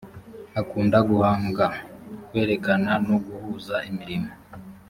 akunda 0.59 0.97
guhanga 1.09 1.65
kwerekana 2.29 2.91
no 3.07 3.15
guhuza 3.25 3.75
imirimo 3.89 4.29